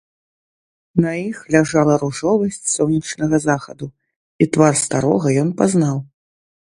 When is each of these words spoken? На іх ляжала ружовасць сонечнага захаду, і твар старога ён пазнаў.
На 1.03 1.11
іх 1.17 1.37
ляжала 1.55 1.93
ружовасць 2.03 2.65
сонечнага 2.77 3.37
захаду, 3.43 3.85
і 4.43 4.49
твар 4.57 4.73
старога 4.85 5.29
ён 5.43 5.49
пазнаў. 5.61 5.97